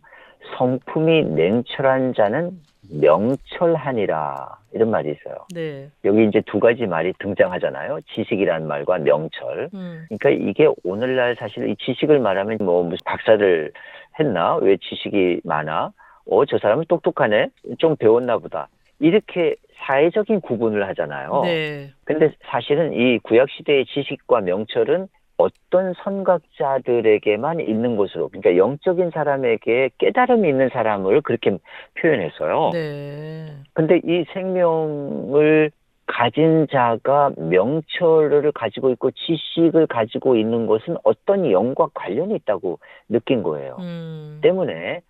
[0.59, 2.61] 성품이 냉철한 자는
[2.93, 5.47] 명철하니라 이런 말이 있어요.
[5.55, 5.89] 네.
[6.05, 8.01] 여기 이제 두 가지 말이 등장하잖아요.
[8.15, 9.71] 지식이라는 말과 명철.
[9.73, 10.07] 음.
[10.09, 13.73] 그러니까 이게 오늘날 사실 이 지식을 말하면 뭐 무슨 박사를
[14.19, 14.57] 했나?
[14.57, 15.93] 왜 지식이 많아?
[16.27, 17.49] 어, 저 사람은 똑똑하네?
[17.79, 18.69] 좀 배웠나 보다.
[18.99, 21.43] 이렇게 사회적인 구분을 하잖아요.
[21.45, 21.91] 네.
[22.05, 30.69] 근데 사실은 이 구약시대의 지식과 명철은 어떤 선각자들에게만 있는 것으로, 그러니까 영적인 사람에게 깨달음이 있는
[30.69, 31.57] 사람을 그렇게
[31.99, 32.71] 표현했어요.
[32.73, 33.47] 네.
[33.73, 35.71] 근데 이 생명을
[36.07, 43.77] 가진 자가 명철을 가지고 있고 지식을 가지고 있는 것은 어떤 영과 관련이 있다고 느낀 거예요.
[43.79, 44.41] 음.
[44.43, 45.01] 때문에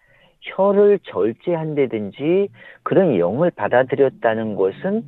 [0.41, 2.49] 혀를 절제한다든지
[2.83, 5.05] 그런 영을 받아들였다는 것은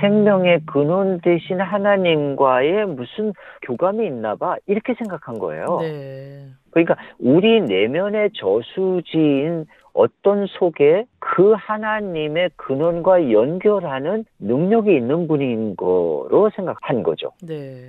[0.00, 5.78] 생명의 근원 대신 하나님과의 무슨 교감이 있나 봐 이렇게 생각한 거예요.
[5.80, 6.46] 네.
[6.70, 17.02] 그러니까 우리 내면의 저수지인 어떤 속에 그 하나님의 근원과 연결하는 능력이 있는 분인 거로 생각한
[17.02, 17.32] 거죠.
[17.42, 17.80] 네.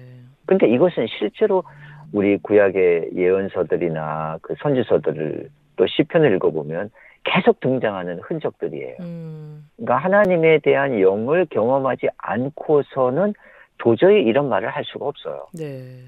[0.45, 1.63] 그러니까 이것은 실제로
[2.11, 5.49] 우리 구약의 예언서들이나 그 선지서들을
[5.80, 6.91] 또 시편을 읽어보면
[7.23, 8.97] 계속 등장하는 흔적들이에요.
[8.99, 9.69] 음.
[9.77, 13.34] 그러니까 하나님에 대한 영을 경험하지 않고서는
[13.77, 15.47] 도저히 이런 말을 할 수가 없어요.
[15.53, 16.03] 네.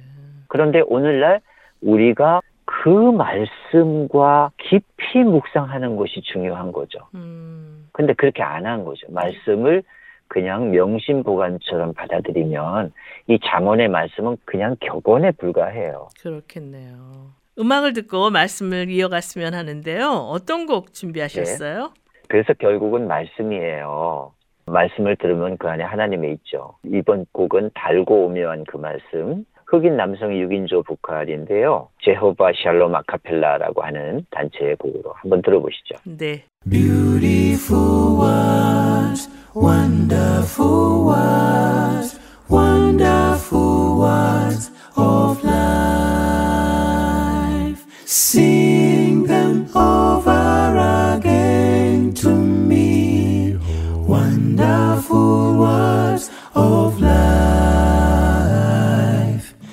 [0.50, 1.40] 그런데 오늘날
[1.82, 7.00] 우리가 그 말씀과 깊이 묵상하는 것이 중요한 거죠.
[7.16, 7.88] 음.
[7.94, 9.08] 근데 그렇게 안 한 거죠.
[9.10, 9.84] 말씀을
[10.28, 12.92] 그냥 명심보관처럼 받아들이면
[13.28, 16.10] 이 잠언의 말씀은 그냥 격언에 불과해요.
[16.22, 17.41] 그렇겠네요.
[17.60, 20.10] 음악을 듣고 말씀을 이어갔으면 하는데요.
[20.10, 21.84] 어떤 곡 준비하셨어요?
[21.84, 22.22] 네.
[22.28, 24.34] 그래서 결국은 말씀이에요.
[24.66, 26.76] 말씀을 들으면 그 안에 하나님이 있죠.
[26.86, 29.46] 이번 곡은 달고 오묘한 그 말씀.
[29.68, 31.90] 흑인 남성 6인조 보컬인데요.
[32.04, 35.96] 제호바 샬롬 아카펠라라고 하는 단체의 곡으로 한번 들어보시죠.
[36.04, 36.44] 네.
[36.70, 42.20] Beautiful words, wonderful words,
[42.52, 46.01] wonderful words of life.
[48.14, 53.58] Sing them over again to me.
[53.96, 57.94] Wonderful words of life.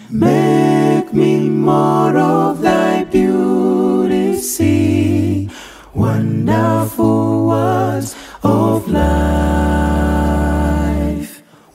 [0.09, 4.37] Make me more of thy beauty.
[4.37, 5.51] See
[5.93, 8.15] wonderful words
[8.45, 10.23] of life.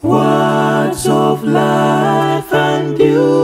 [0.02, 3.44] Words of life and beauty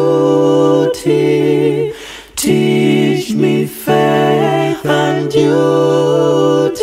[3.89, 6.75] faith and duty,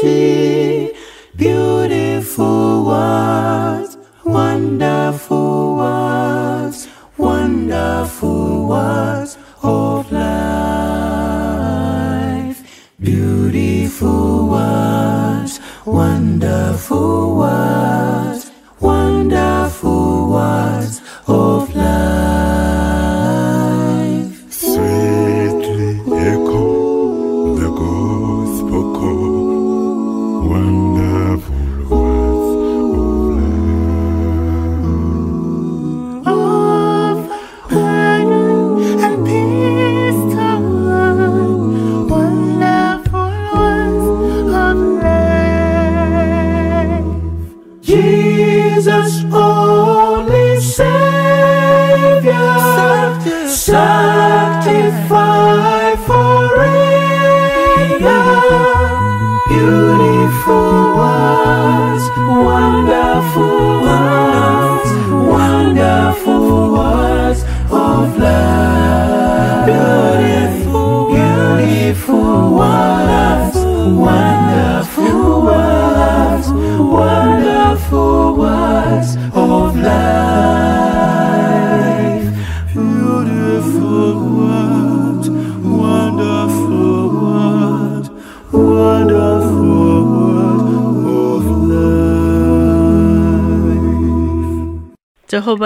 [1.37, 3.66] beautiful one.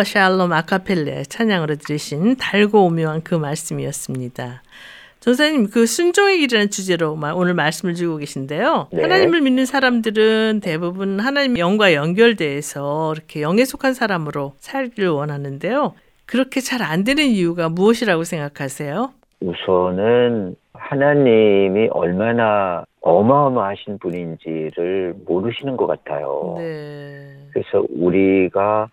[0.01, 4.62] 저호바 샬롬 아카펠레 찬양으로 들으신 달고 오묘한 그 말씀이었습니다.
[5.20, 8.88] 전사님 그 순종의 길이라는 주제로 마- 오늘 말씀을 주고 계신데요.
[8.92, 9.03] 네.
[9.03, 15.94] 하나님을 믿는 사람들은 대부분 하나님 영과 연결돼서 이렇게 영에 속한 사람으로 살기를 원하는데요.
[16.24, 19.12] 그렇게 잘 안 되는 이유가 무엇이라고 생각하세요?
[19.40, 26.55] 우선은 하나님이 얼마나 어마어마하신 분인지를 모르시는 것 같아요.
[26.59, 27.34] 네.
[27.53, 28.88] 그래서 우리가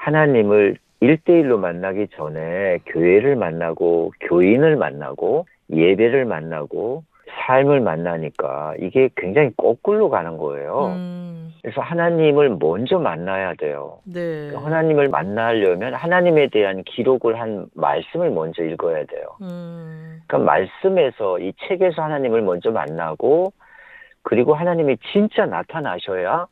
[0.00, 7.04] 하나님을 일대일로 만나기 전에 교회를 만나고 교인을 만나고 예배를 만나고
[7.46, 10.86] 삶을 만나니까 이게 굉장히 거꾸로 가는 거예요.
[10.96, 13.98] 음, 그래서 하나님을 먼저 만나야 돼요.
[14.04, 14.52] 네.
[14.54, 19.36] 하나님을 만나려면 하나님에 대한 기록을 한 말씀을 먼저 읽어야 돼요.
[19.42, 23.52] 음, 그러니까 말씀에서 이 책에서 하나님을 먼저 만나고
[24.22, 26.46] 그리고 하나님이 진짜 나타나셔야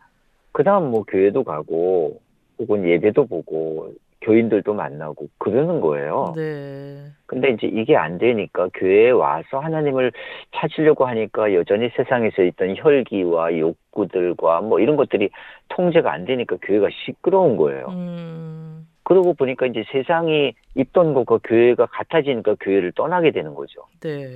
[0.53, 2.21] 그다음 뭐 교회도 가고
[2.59, 6.33] 혹은 예배도 보고 교인들도 만나고 그러는 거예요.
[6.37, 7.05] 네.
[7.27, 10.13] 근데 이제 이게 안 되니까 교회에 와서 하나님을
[10.55, 15.31] 찾으려고 하니까 여전히 세상에서 있던 혈기와 욕구들과 뭐 이런 것들이
[15.69, 17.87] 통제가 안 되니까 교회가 시끄러운 거예요.
[17.91, 23.83] 음, 그러고 보니까 이제 세상이 있던 것과 교회가 같아지니까 교회를 떠나게 되는 거죠.
[24.01, 24.29] 네.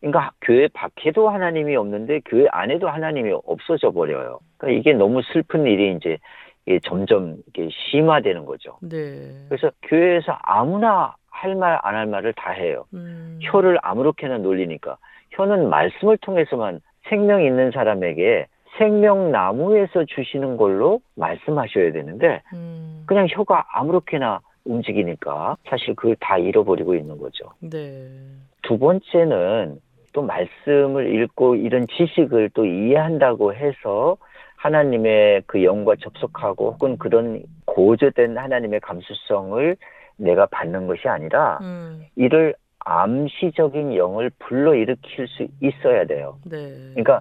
[0.00, 4.38] 그러니까 교회 밖에도 하나님이 없는데 교회 안에도 하나님이 없어져 버려요.
[4.58, 6.18] 그러니까 이게 너무 슬픈 일이 이제
[6.66, 8.78] 이게 점점 이게 심화되는 거죠.
[8.82, 9.30] 네.
[9.48, 12.84] 그래서 교회에서 아무나 할 말 안 할 말을 다 해요.
[12.94, 14.96] 음, 혀를 아무렇게나 놀리니까
[15.32, 18.46] 혀는 말씀을 통해서만 생명 있는 사람에게
[18.78, 27.18] 생명나무에서 주시는 걸로 말씀하셔야 되는데 음, 그냥 혀가 아무렇게나 움직이니까 사실 그걸 다 잃어버리고 있는
[27.18, 27.50] 거죠.
[27.60, 28.08] 네.
[28.62, 29.78] 두 번째는
[30.14, 34.16] 또 말씀을 읽고 이런 지식을 또 이해한다고 해서
[34.64, 39.76] 하나님의 그 영과 접속하고 혹은 그런 고조된 하나님의 감수성을
[40.16, 46.38] 내가 받는 것이 아니라 음, 이를 암시적인 영을 불러일으킬 수 있어야 돼요.
[46.50, 46.72] 네.
[46.94, 47.20] 그러니까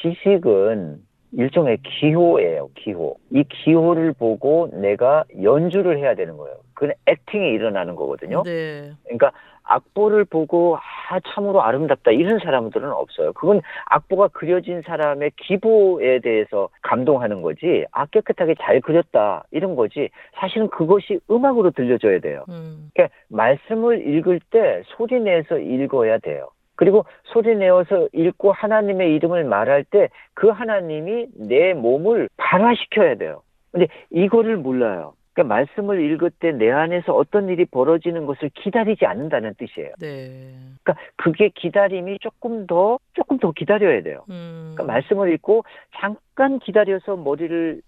[0.00, 0.98] 지식은
[1.34, 3.16] 일종의 기호예요, 기호.
[3.30, 6.56] 이 기호를 보고 내가 연주를 해야 되는 거예요.
[6.74, 8.42] 그건 액팅이 일어나는 거거든요.
[8.42, 8.90] 네.
[9.04, 9.30] 그러니까
[9.74, 13.32] 악보를 보고 아 참으로 아름답다 이런 사람들은 없어요.
[13.32, 17.84] 그건 악보가 그려진 사람의 기보에 대해서 감동하는 거지.
[17.92, 20.08] 아 깨끗하게 잘 그렸다 이런 거지.
[20.34, 22.44] 사실은 그것이 음악으로 들려줘야 돼요.
[22.48, 26.48] 음, 그러니까 말씀을 읽을 때 소리 내서 읽어야 돼요.
[26.74, 33.42] 그리고 소리 내어서 읽고 하나님의 이름을 말할 때 그 하나님이 내 몸을 발화시켜야 돼요.
[33.70, 35.14] 근데 이거를 몰라요.
[35.34, 39.90] 그러니까 말씀을 읽을 때 내 안에서 어떤 일이 벌어지는 것을 기다리지 않는다는 뜻이에요.
[40.00, 40.54] 네.
[40.82, 44.24] 그러니까 그게 기다림이 조금 더 조금 더 기다려야 돼요.
[44.30, 45.64] 음, 그러니까 말씀을 읽고
[45.98, 47.80] 잠깐 기다려서 머리를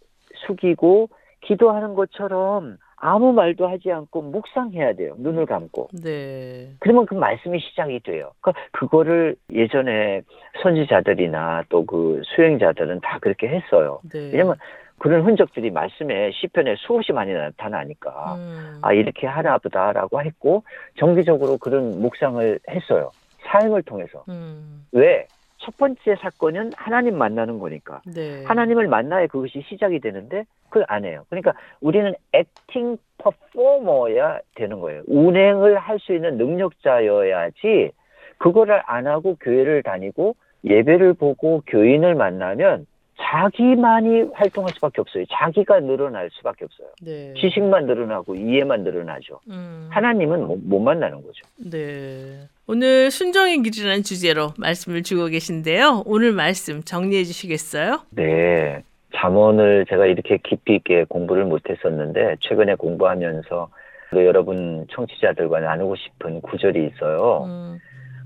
[0.46, 1.08] 숙이고
[1.42, 5.14] 기도하는 것처럼 아무 말도 하지 않고 묵상해야 돼요.
[5.18, 5.88] 눈을 감고.
[6.02, 6.70] 네.
[6.80, 8.32] 그러면 그 말씀이 시작이 돼요.
[8.40, 10.22] 그 그거를 예전에
[10.62, 14.00] 선지자들이나 또 그 수행자들은 다 그렇게 했어요.
[14.10, 14.30] 네.
[14.32, 14.56] 왜냐면
[14.98, 20.62] 그런 흔적들이 말씀에 시편에 수없이 많이 나타나니까 음, 아 이렇게 하나 보다라고 했고
[20.98, 23.10] 정기적으로 그런 묵상을 했어요.
[23.42, 24.24] 삶을 통해서.
[24.28, 25.26] 음, 왜?
[25.58, 28.02] 첫 번째 사건은 하나님 만나는 거니까.
[28.06, 28.44] 네.
[28.44, 31.24] 하나님을 만나야 그것이 시작이 되는데 그걸 안 해요.
[31.30, 35.02] 그러니까 우리는 액팅 퍼포머야 되는 거예요.
[35.06, 37.92] 운행을 할 수 있는 능력자여야지
[38.38, 42.86] 그거를 안 하고 교회를 다니고 예배를 보고 교인을 만나면
[43.20, 45.24] 자기만이 활동할 수밖에 없어요.
[45.32, 46.88] 자기가 늘어날 수밖에 없어요.
[47.02, 47.34] 네.
[47.40, 49.40] 지식만 늘어나고 이해만 늘어나죠.
[49.48, 51.42] 음, 하나님은 못, 못 만나는 거죠.
[51.56, 52.48] 네.
[52.66, 56.02] 오늘 순종의 길이라는 주제로 말씀을 주고 계신데요.
[56.06, 58.00] 오늘 말씀 정리해 주시겠어요?
[58.10, 58.82] 네.
[59.16, 63.68] 잠언을 제가 이렇게 깊이 있게 공부를 못 했었는데 최근에 공부하면서
[64.10, 67.44] 또 여러분 청취자들과 나누고 싶은 구절이 있어요.
[67.46, 67.78] 음,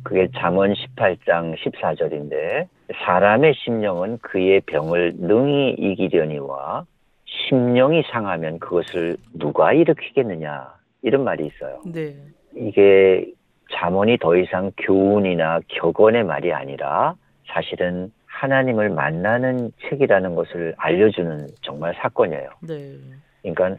[0.03, 2.67] 그게 잠언 18장 14절인데
[3.05, 6.85] 사람의 심령은 그의 병을 능히 이기려니와
[7.25, 11.81] 심령이 상하면 그것을 누가 일으키겠느냐 이런 말이 있어요.
[11.87, 12.15] 네.
[12.57, 13.27] 이게
[13.73, 17.15] 잠언이 더 이상 교훈이나 격언의 말이 아니라
[17.47, 22.51] 사실은 하나님을 만나는 책이라는 것을 알려주는 정말 사건이에요.
[22.67, 22.97] 네.
[23.43, 23.77] 그러니까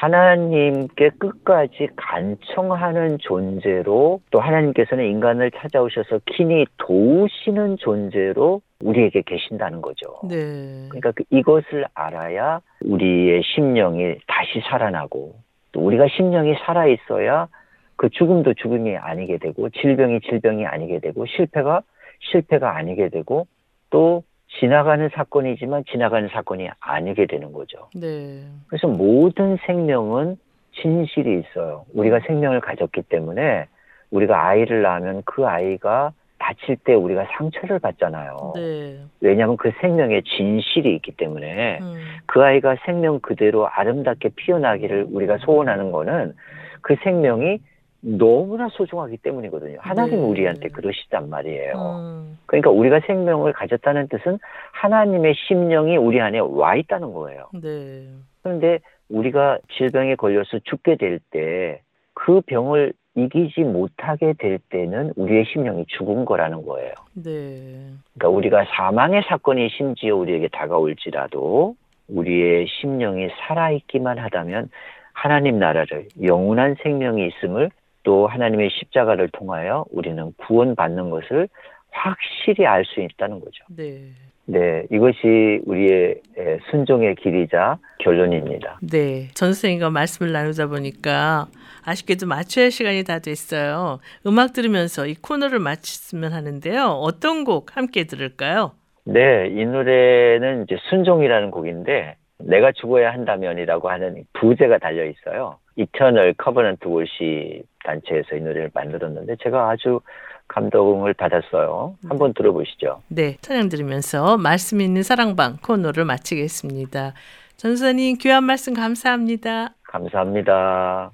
[0.00, 10.20] 하나님께 끝까지 간청하는 존재로 또 하나님께서는 인간을 찾아오셔서 친히 도우시는 존재로 우리에게 계신다는 거죠.
[10.26, 10.86] 네.
[10.88, 15.34] 그러니까 그 이것을 알아야 우리의 심령이 다시 살아나고
[15.72, 17.48] 또 우리가 심령이 살아 있어야
[17.96, 21.82] 그 죽음도 죽음이 아니게 되고 질병이 질병이 아니게 되고 실패가
[22.20, 23.46] 실패가 아니게 되고
[23.90, 24.22] 또
[24.58, 27.88] 지나가는 사건이지만 지나가는 사건이 아니게 되는 거죠.
[27.94, 28.42] 네.
[28.68, 30.36] 그래서 모든 생명은
[30.72, 31.84] 진실이 있어요.
[31.94, 33.66] 우리가 생명을 가졌기 때문에
[34.10, 38.52] 우리가 아이를 낳으면 그 아이가 다칠 때 우리가 상처를 받잖아요.
[38.56, 38.98] 네.
[39.20, 41.94] 왜냐하면 그 생명에 진실이 있기 때문에 음.
[42.26, 46.34] 그 아이가 생명 그대로 아름답게 피어나기를 우리가 소원하는 거는
[46.80, 47.60] 그 생명이
[48.00, 49.78] 너무나 소중하기 때문이거든요.
[49.80, 50.22] 하나님 네.
[50.22, 51.74] 우리한테 그러시단 말이에요.
[51.74, 52.38] 음.
[52.46, 54.38] 그러니까 우리가 생명을 가졌다는 뜻은
[54.72, 57.48] 하나님의 심령이 우리 안에 와 있다는 거예요.
[57.62, 58.08] 네.
[58.42, 61.80] 그런데 우리가 질병에 걸려서 죽게 될 때
[62.14, 66.92] 그 병을 이기지 못하게 될 때는 우리의 심령이 죽은 거라는 거예요.
[67.14, 67.86] 네.
[68.14, 71.74] 그러니까 우리가 사망의 사건이 심지어 우리에게 다가올지라도
[72.08, 74.70] 우리의 심령이 살아있기만 하다면
[75.12, 77.70] 하나님 나라를 영원한 생명이 있음을
[78.02, 81.48] 또 하나님의 십자가를 통하여 우리는 구원받는 것을
[81.90, 83.64] 확실히 알 수 있다는 거죠.
[83.68, 84.08] 네.
[84.46, 88.78] 네, 이것이 우리의 에, 순종의 길이자 결론입니다.
[88.82, 89.28] 네.
[89.34, 91.46] 전 선생님과 말씀을 나누다 보니까
[91.84, 94.00] 아쉽게도 마쳐야 할 시간이 다 됐어요.
[94.26, 96.82] 음악 들으면서 이 코너를 마쳤으면 하는데요.
[96.84, 98.72] 어떤 곡 함께 들을까요?
[99.04, 105.58] 네, 이 노래는 이제 순종이라는 곡인데 내가 죽어야 한다면이라고 하는 부제가 달려 있어요.
[105.80, 110.00] Eternal Covenant Worship 단체에서 이 노래를 만들었는데 제가 아주
[110.48, 111.96] 감동을 받았어요.
[112.08, 113.02] 한번 들어보시죠.
[113.08, 113.36] 네.
[113.40, 117.14] 찬양 들으면서 말씀 있는 사랑방 코너를 마치겠습니다.
[117.56, 119.74] 전선님 귀한 말씀 감사합니다.
[119.84, 121.12] 감사합니다.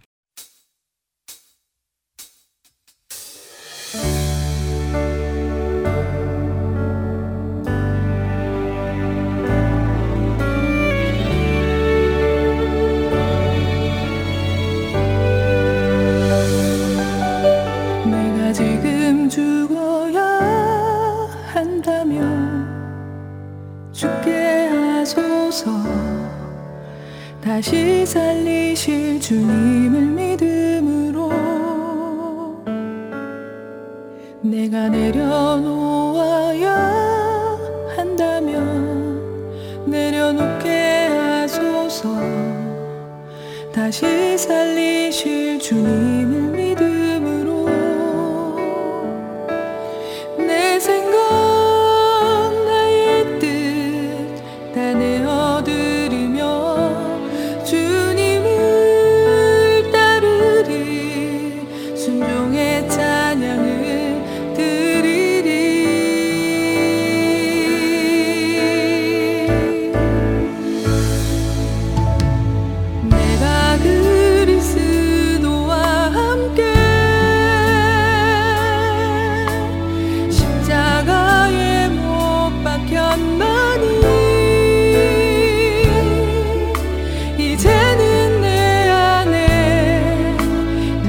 [27.57, 31.32] 다시 살리실 주님을 믿음으로
[34.42, 36.68] 내가 내려놓아야
[37.96, 39.22] 한다면
[39.86, 42.14] 내려놓게 하소서.
[43.72, 46.36] 다시 살리실 주님을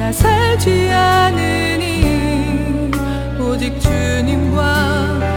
[0.08, 2.06] 나 살지 않으니
[3.42, 5.37] 오직 주님과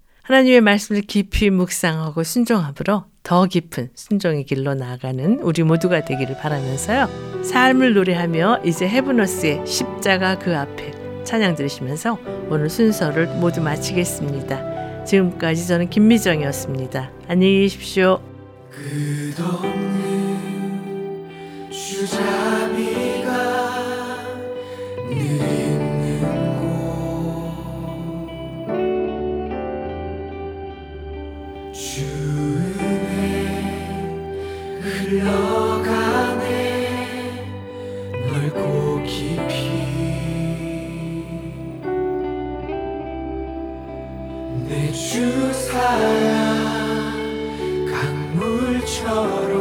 [0.23, 7.43] 하나님의 말씀을 깊이 묵상하고 순종함으로 더 깊은 순종의 길로 나아가는 우리 모두가 되기를 바라면서요.
[7.43, 12.19] 삶을 노래하며 이제 헤브너스의 십자가 그 앞에 찬양 들으시면서
[12.49, 15.03] 오늘 순서를 모두 마치겠습니다.
[15.05, 17.11] 지금까지 저는 김미정이었습니다.
[17.27, 18.21] 안녕히 계십시오.
[18.71, 20.11] 끝없는
[21.71, 22.90] 주잡이
[45.11, 46.01] 주 사랑
[47.91, 49.60] 강물처럼